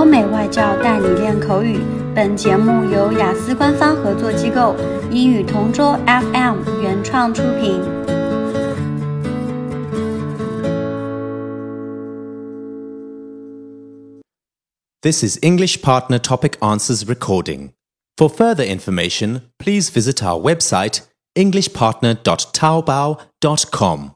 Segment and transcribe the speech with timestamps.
[0.00, 1.80] 欧美外教带你练口语。
[2.14, 4.74] 本节目由雅思官方合作机构
[5.10, 7.80] 英语同桌 FM 原创出品。
[15.02, 17.72] This is English Partner Topic Answers recording.
[18.16, 21.02] For further information, please visit our website
[21.36, 24.12] englishpartner.taobao.com.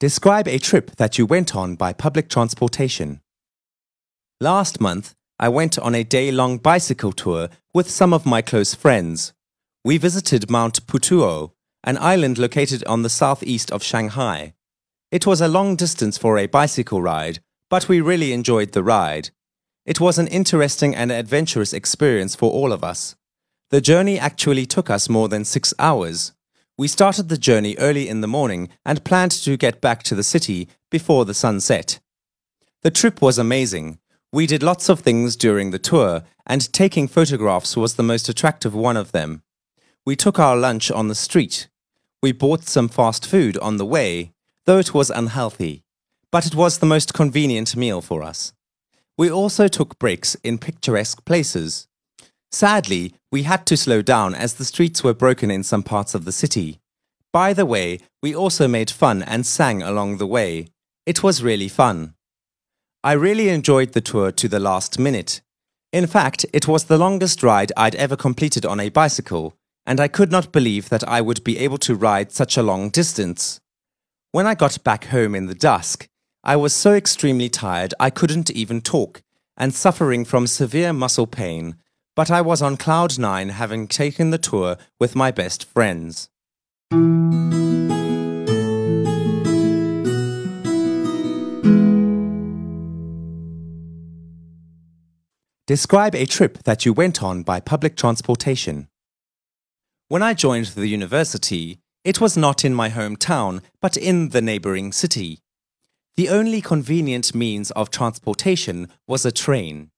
[0.00, 3.20] Describe a trip that you went on by public transportation.
[4.41, 8.73] Last month, I went on a day long bicycle tour with some of my close
[8.73, 9.33] friends.
[9.83, 11.51] We visited Mount Putuo,
[11.83, 14.53] an island located on the southeast of Shanghai.
[15.11, 17.39] It was a long distance for a bicycle ride,
[17.69, 19.31] but we really enjoyed the ride.
[19.85, 23.17] It was an interesting and adventurous experience for all of us.
[23.71, 26.31] The journey actually took us more than six hours.
[26.77, 30.23] We started the journey early in the morning and planned to get back to the
[30.23, 31.99] city before the sun set.
[32.83, 33.99] The trip was amazing.
[34.31, 38.75] We did lots of things during the tour, and taking photographs was the most attractive
[38.75, 39.41] one of them.
[40.05, 41.67] We took our lunch on the street.
[42.21, 44.33] We bought some fast food on the way,
[44.65, 45.83] though it was unhealthy,
[46.31, 48.53] but it was the most convenient meal for us.
[49.17, 51.87] We also took breaks in picturesque places.
[52.51, 56.25] Sadly, we had to slow down as the streets were broken in some parts of
[56.25, 56.79] the city.
[57.33, 60.67] By the way, we also made fun and sang along the way.
[61.05, 62.13] It was really fun.
[63.03, 65.41] I really enjoyed the tour to the last minute.
[65.91, 70.07] In fact, it was the longest ride I'd ever completed on a bicycle, and I
[70.07, 73.59] could not believe that I would be able to ride such a long distance.
[74.31, 76.07] When I got back home in the dusk,
[76.43, 79.21] I was so extremely tired I couldn't even talk,
[79.57, 81.75] and suffering from severe muscle pain
[82.19, 86.27] but I was on cloud nine having taken the tour with my best friends.
[95.69, 98.87] Describe a trip that you went on by public transportation.
[100.07, 104.91] When I joined the university, it was not in my hometown, but in the neighboring
[104.91, 105.41] city.
[106.17, 109.91] The only convenient means of transportation was a train.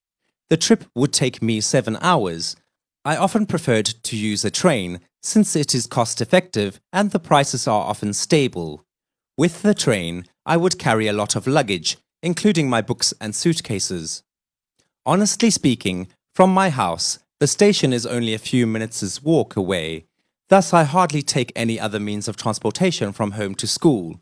[0.50, 2.58] The trip would take me seven hours.
[3.06, 7.66] I often preferred to use a train since it is cost effective and the prices
[7.66, 8.84] are often stable.
[9.38, 14.24] With the train, I would carry a lot of luggage, including my books and suitcases.
[15.04, 20.06] Honestly speaking, from my house, the station is only a few minutes' walk away.
[20.50, 24.20] Thus, I hardly take any other means of transportation from home to school.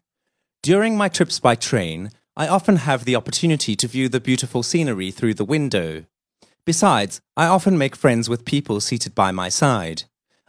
[0.63, 5.11] During my trips by train, I often have the opportunity to view the beautiful scenery
[5.11, 6.05] through the window.
[6.63, 10.03] Besides, I often make friends with people seated by my side.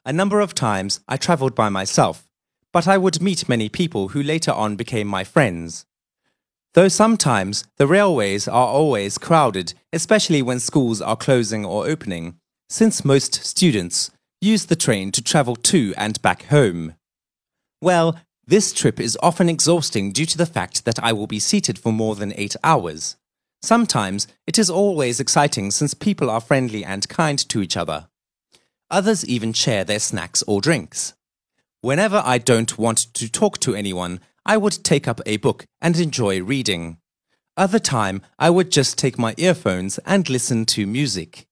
[0.06, 2.28] A number of times I travelled by myself,
[2.72, 5.86] but I would meet many people who later on became my friends.
[6.74, 12.36] Though sometimes the railways are always crowded, especially when schools are closing or opening,
[12.68, 14.10] since most students
[14.40, 16.94] use the train to travel to and back home.
[17.82, 21.78] Well, this trip is often exhausting due to the fact that I will be seated
[21.78, 23.16] for more than eight hours.
[23.62, 28.08] Sometimes it is always exciting since people are friendly and kind to each other.
[28.90, 31.14] Others even share their snacks or drinks.
[31.80, 35.95] Whenever I don't want to talk to anyone, I would take up a book and
[35.95, 36.97] enjoy reading.
[37.57, 41.45] Other time, I would just take my earphones and listen to music.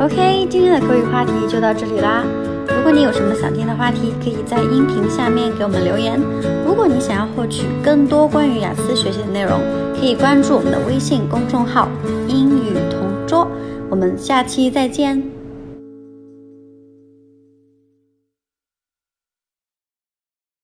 [0.00, 2.24] OK，今天的口语话题就到这里啦。
[2.68, 6.20] 如果你有什么想听的话题，可以在音频下面给我们留言。
[6.66, 9.60] 如果你想要获取更多关于雅思学习的内容，
[9.98, 13.50] 可以关注我们的微信公众号“英语同桌”。
[13.90, 15.31] 我们下期再见。